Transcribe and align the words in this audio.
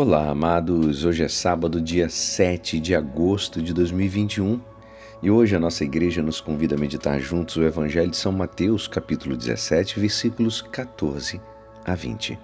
Olá, 0.00 0.30
amados. 0.30 1.04
Hoje 1.04 1.24
é 1.24 1.28
sábado, 1.28 1.80
dia 1.80 2.08
7 2.08 2.78
de 2.78 2.94
agosto 2.94 3.60
de 3.60 3.74
2021, 3.74 4.60
e 5.20 5.28
hoje 5.28 5.56
a 5.56 5.58
nossa 5.58 5.82
igreja 5.82 6.22
nos 6.22 6.40
convida 6.40 6.76
a 6.76 6.78
meditar 6.78 7.18
juntos 7.18 7.56
o 7.56 7.64
Evangelho 7.64 8.08
de 8.08 8.16
São 8.16 8.30
Mateus, 8.30 8.86
capítulo 8.86 9.36
17, 9.36 9.98
versículos 9.98 10.62
14 10.62 11.40
a 11.84 11.96
20. 11.96 12.38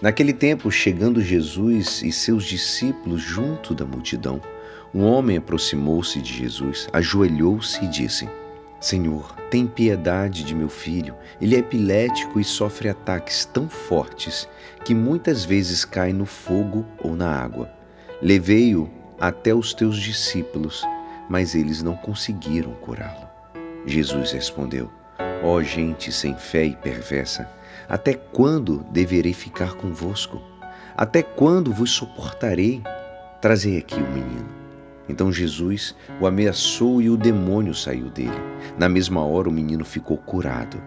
Naquele 0.00 0.32
tempo, 0.32 0.70
chegando 0.70 1.20
Jesus 1.20 2.00
e 2.00 2.10
seus 2.10 2.46
discípulos 2.46 3.20
junto 3.20 3.74
da 3.74 3.84
multidão, 3.84 4.40
um 4.94 5.04
homem 5.04 5.36
aproximou-se 5.36 6.22
de 6.22 6.32
Jesus, 6.32 6.88
ajoelhou-se 6.90 7.84
e 7.84 7.88
disse: 7.88 8.26
Senhor, 8.86 9.34
tem 9.50 9.66
piedade 9.66 10.44
de 10.44 10.54
meu 10.54 10.68
filho. 10.68 11.16
Ele 11.40 11.56
é 11.56 11.58
epilético 11.58 12.38
e 12.38 12.44
sofre 12.44 12.88
ataques 12.88 13.44
tão 13.44 13.68
fortes 13.68 14.48
que 14.84 14.94
muitas 14.94 15.44
vezes 15.44 15.84
cai 15.84 16.12
no 16.12 16.24
fogo 16.24 16.86
ou 17.02 17.16
na 17.16 17.28
água. 17.28 17.68
Levei-o 18.22 18.88
até 19.18 19.52
os 19.52 19.74
teus 19.74 19.98
discípulos, 19.98 20.84
mas 21.28 21.56
eles 21.56 21.82
não 21.82 21.96
conseguiram 21.96 22.74
curá-lo. 22.74 23.28
Jesus 23.84 24.30
respondeu: 24.30 24.88
Ó 25.42 25.54
oh, 25.54 25.62
gente 25.64 26.12
sem 26.12 26.36
fé 26.36 26.66
e 26.66 26.76
perversa, 26.76 27.50
até 27.88 28.14
quando 28.14 28.86
deverei 28.92 29.32
ficar 29.32 29.74
convosco? 29.74 30.40
Até 30.96 31.24
quando 31.24 31.72
vos 31.72 31.90
suportarei? 31.90 32.84
Trazei 33.40 33.78
aqui 33.78 33.96
o 33.96 34.12
menino. 34.12 34.55
Então 35.08 35.32
Jesus 35.32 35.94
o 36.20 36.26
ameaçou 36.26 37.00
e 37.00 37.08
o 37.08 37.16
demônio 37.16 37.74
saiu 37.74 38.08
dele. 38.10 38.40
Na 38.78 38.88
mesma 38.88 39.24
hora 39.24 39.48
o 39.48 39.52
menino 39.52 39.84
ficou 39.84 40.16
curado. 40.16 40.82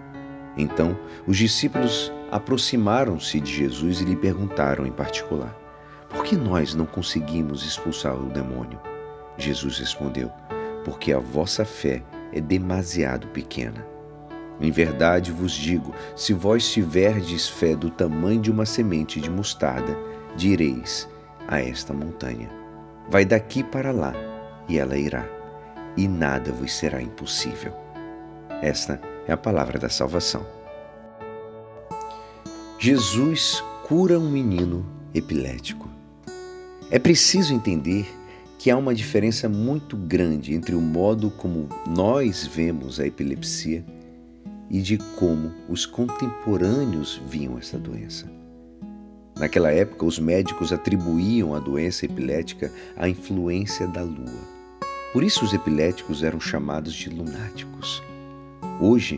Então 0.58 0.98
os 1.26 1.38
discípulos 1.38 2.12
aproximaram-se 2.32 3.40
de 3.40 3.52
Jesus 3.52 4.02
e 4.02 4.05
lhe 4.05 4.16
perguntaram 4.16 4.86
em 4.86 4.92
particular: 4.92 5.55
Por 6.09 6.23
que 6.23 6.36
nós 6.36 6.76
não 6.76 6.86
conseguimos 6.86 7.66
expulsar 7.66 8.16
o 8.16 8.30
demônio? 8.30 8.80
Jesus 9.38 9.80
respondeu: 9.80 10.30
Porque 10.83 11.14
a 11.14 11.20
vossa 11.20 11.64
fé 11.64 12.04
é 12.33 12.42
demasiado 12.42 13.28
pequena. 13.28 13.86
Em 14.59 14.70
verdade 14.70 15.31
vos 15.31 15.54
digo: 15.54 15.95
se 16.16 16.33
vós 16.33 16.70
tiverdes 16.70 17.48
fé 17.48 17.73
do 17.76 17.89
tamanho 17.89 18.42
de 18.42 18.52
uma 18.52 18.66
semente 18.66 19.22
de 19.22 19.30
mostarda, 19.30 19.98
direis 20.36 21.08
a 21.48 21.61
esta 21.61 21.94
montanha 21.94 22.58
Vai 23.09 23.25
daqui 23.25 23.63
para 23.63 23.91
lá, 23.91 24.13
e 24.67 24.77
ela 24.77 24.95
irá, 24.95 25.27
e 25.97 26.07
nada 26.07 26.52
vos 26.52 26.71
será 26.71 27.02
impossível. 27.02 27.73
Esta 28.61 29.02
é 29.27 29.31
a 29.31 29.38
palavra 29.38 29.79
da 29.79 29.89
salvação. 29.89 30.45
Jesus 32.77 33.63
cura 33.87 34.19
um 34.19 34.30
menino 34.30 34.85
epilético. 35.13 35.89
É 36.91 36.99
preciso 36.99 37.53
entender 37.53 38.07
que 38.59 38.69
há 38.69 38.77
uma 38.77 38.93
diferença 38.93 39.49
muito 39.49 39.97
grande 39.97 40.53
entre 40.53 40.75
o 40.75 40.81
modo 40.81 41.31
como 41.31 41.67
nós 41.87 42.45
vemos 42.45 42.99
a 42.99 43.07
epilepsia 43.07 43.83
e 44.69 44.81
de 44.81 44.97
como 45.17 45.52
os 45.67 45.85
contemporâneos 45.85 47.19
viam 47.27 47.57
essa 47.57 47.77
doença. 47.80 48.30
Naquela 49.40 49.72
época, 49.72 50.06
os 50.06 50.20
médicos 50.20 50.73
atribuíam 50.73 51.56
a 51.56 51.59
doença 51.59 52.06
epilética 52.06 52.70
à 52.98 53.08
influência 53.08 53.88
da 53.88 54.04
lua. 54.04 54.59
Por 55.14 55.23
isso, 55.23 55.45
os 55.45 55.54
epiléticos 55.54 56.23
eram 56.23 56.42
chamados 56.42 56.94
de 56.94 57.09
lunáticos. 57.09 58.04
Hoje, 58.82 59.17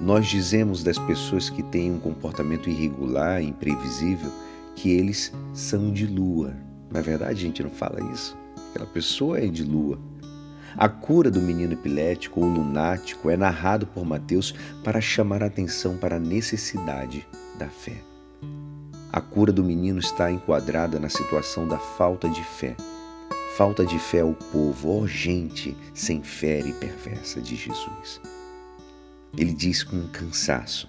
nós 0.00 0.26
dizemos 0.26 0.82
das 0.82 0.98
pessoas 0.98 1.48
que 1.48 1.62
têm 1.62 1.92
um 1.92 2.00
comportamento 2.00 2.68
irregular 2.68 3.40
imprevisível 3.40 4.30
que 4.74 4.90
eles 4.90 5.32
são 5.52 5.92
de 5.92 6.04
lua. 6.04 6.52
Na 6.90 7.00
verdade, 7.00 7.38
a 7.38 7.46
gente 7.46 7.62
não 7.62 7.70
fala 7.70 8.00
isso. 8.12 8.36
Aquela 8.70 8.86
pessoa 8.86 9.38
é 9.38 9.46
de 9.46 9.62
lua. 9.62 10.00
A 10.76 10.88
cura 10.88 11.30
do 11.30 11.40
menino 11.40 11.74
epilético 11.74 12.40
ou 12.40 12.48
lunático 12.48 13.30
é 13.30 13.36
narrado 13.36 13.86
por 13.86 14.04
Mateus 14.04 14.52
para 14.82 15.00
chamar 15.00 15.44
a 15.44 15.46
atenção 15.46 15.96
para 15.96 16.16
a 16.16 16.20
necessidade 16.20 17.24
da 17.56 17.68
fé. 17.68 18.13
A 19.14 19.20
cura 19.20 19.52
do 19.52 19.62
menino 19.62 20.00
está 20.00 20.28
enquadrada 20.28 20.98
na 20.98 21.08
situação 21.08 21.68
da 21.68 21.78
falta 21.78 22.28
de 22.28 22.42
fé. 22.42 22.74
Falta 23.56 23.86
de 23.86 23.96
fé 23.96 24.22
ao 24.22 24.34
povo, 24.34 25.02
ó 25.02 25.06
gente 25.06 25.76
sem 25.94 26.20
fé 26.20 26.58
e 26.58 26.72
perversa 26.72 27.40
de 27.40 27.54
Jesus. 27.54 28.20
Ele 29.38 29.52
diz 29.52 29.84
com 29.84 29.94
um 29.94 30.08
cansaço. 30.08 30.88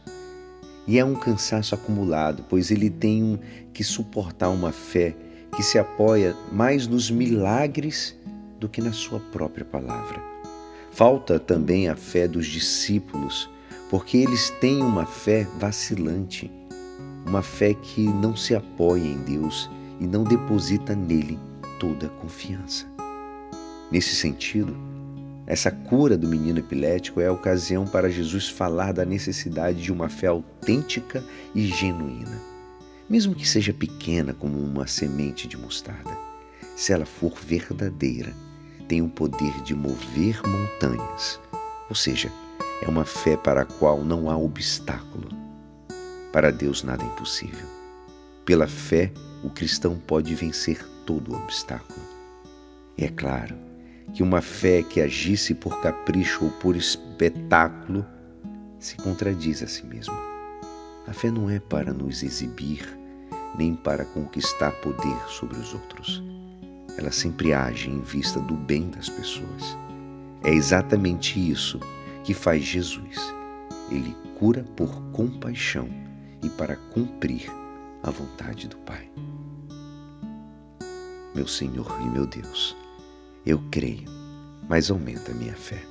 E 0.87 0.97
é 0.97 1.05
um 1.05 1.13
cansaço 1.13 1.75
acumulado, 1.75 2.43
pois 2.49 2.71
ele 2.71 2.89
tem 2.89 3.39
que 3.71 3.83
suportar 3.83 4.49
uma 4.49 4.71
fé 4.71 5.15
que 5.55 5.61
se 5.61 5.77
apoia 5.77 6.35
mais 6.51 6.87
nos 6.87 7.11
milagres 7.11 8.17
do 8.59 8.67
que 8.67 8.81
na 8.81 8.91
sua 8.91 9.19
própria 9.19 9.65
palavra. 9.65 10.19
Falta 10.89 11.39
também 11.39 11.89
a 11.89 11.95
fé 11.95 12.27
dos 12.27 12.47
discípulos, 12.47 13.47
porque 13.87 14.17
eles 14.17 14.49
têm 14.49 14.81
uma 14.81 15.05
fé 15.05 15.47
vacilante 15.59 16.51
uma 17.25 17.41
fé 17.41 17.73
que 17.73 18.01
não 18.01 18.35
se 18.35 18.55
apoia 18.55 19.03
em 19.03 19.17
Deus 19.17 19.69
e 19.99 20.05
não 20.05 20.23
deposita 20.23 20.95
nele 20.95 21.39
toda 21.79 22.05
a 22.05 22.09
confiança. 22.09 22.85
Nesse 23.91 24.15
sentido, 24.15 24.75
essa 25.47 25.71
cura 25.71 26.17
do 26.17 26.27
menino 26.27 26.59
epilético 26.59 27.19
é 27.19 27.27
a 27.27 27.33
ocasião 27.33 27.85
para 27.85 28.09
Jesus 28.09 28.49
falar 28.49 28.93
da 28.93 29.05
necessidade 29.05 29.81
de 29.81 29.91
uma 29.91 30.09
fé 30.09 30.27
autêntica 30.27 31.23
e 31.53 31.67
genuína, 31.67 32.41
mesmo 33.09 33.35
que 33.35 33.47
seja 33.47 33.73
pequena 33.73 34.33
como 34.33 34.57
uma 34.59 34.87
semente 34.87 35.47
de 35.47 35.57
mostarda. 35.57 36.17
Se 36.75 36.93
ela 36.93 37.05
for 37.05 37.33
verdadeira, 37.39 38.33
tem 38.87 39.01
o 39.01 39.09
poder 39.09 39.61
de 39.63 39.73
mover 39.73 40.41
montanhas, 40.47 41.39
ou 41.89 41.95
seja, 41.95 42.31
é 42.81 42.87
uma 42.87 43.05
fé 43.05 43.37
para 43.37 43.61
a 43.61 43.65
qual 43.65 44.03
não 44.03 44.29
há 44.29 44.37
obstáculo 44.37 45.34
para 46.35 46.51
Deus 46.51 46.83
nada 46.83 47.01
é 47.01 47.07
impossível. 47.07 47.65
Pela 48.43 48.67
fé, 48.67 49.09
o 49.41 49.49
cristão 49.49 49.95
pode 49.95 50.35
vencer 50.35 50.85
todo 51.05 51.33
obstáculo. 51.33 52.05
E 52.97 53.05
é 53.05 53.07
claro 53.07 53.55
que 54.13 54.21
uma 54.21 54.41
fé 54.41 54.83
que 54.83 54.99
agisse 54.99 55.53
por 55.53 55.79
capricho 55.79 56.43
ou 56.43 56.51
por 56.51 56.75
espetáculo 56.75 58.05
se 58.79 58.97
contradiz 58.97 59.63
a 59.63 59.67
si 59.67 59.85
mesma. 59.85 60.19
A 61.07 61.13
fé 61.13 61.31
não 61.31 61.49
é 61.49 61.57
para 61.57 61.93
nos 61.93 62.21
exibir, 62.21 62.85
nem 63.57 63.73
para 63.73 64.03
conquistar 64.03 64.71
poder 64.81 65.17
sobre 65.29 65.57
os 65.57 65.73
outros. 65.73 66.21
Ela 66.97 67.13
sempre 67.13 67.53
age 67.53 67.89
em 67.89 68.01
vista 68.01 68.41
do 68.41 68.55
bem 68.55 68.89
das 68.89 69.07
pessoas. 69.07 69.77
É 70.43 70.53
exatamente 70.53 71.39
isso 71.39 71.79
que 72.25 72.33
faz 72.33 72.61
Jesus. 72.61 73.33
Ele 73.89 74.13
cura 74.37 74.65
por 74.75 75.01
compaixão 75.13 76.03
e 76.45 76.49
para 76.49 76.75
cumprir 76.75 77.51
a 78.03 78.11
vontade 78.11 78.67
do 78.67 78.77
Pai. 78.77 79.09
Meu 81.33 81.47
Senhor 81.47 81.87
e 82.01 82.05
meu 82.05 82.27
Deus, 82.27 82.77
eu 83.45 83.61
creio, 83.71 84.07
mas 84.69 84.91
aumenta 84.91 85.31
a 85.31 85.35
minha 85.35 85.55
fé. 85.55 85.83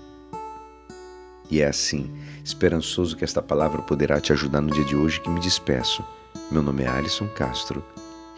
E 1.50 1.60
é 1.60 1.66
assim, 1.66 2.10
esperançoso 2.42 3.16
que 3.16 3.24
esta 3.24 3.42
palavra 3.42 3.82
poderá 3.82 4.20
te 4.20 4.32
ajudar 4.32 4.60
no 4.60 4.72
dia 4.72 4.84
de 4.84 4.96
hoje 4.96 5.20
que 5.20 5.28
me 5.28 5.40
despeço. 5.40 6.04
Meu 6.50 6.62
nome 6.62 6.84
é 6.84 6.88
Alisson 6.88 7.28
Castro 7.28 7.84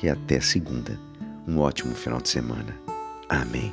e 0.03 0.09
até 0.09 0.41
segunda. 0.41 0.99
Um 1.47 1.59
ótimo 1.59 1.95
final 1.95 2.21
de 2.21 2.29
semana. 2.29 2.77
Amém. 3.29 3.73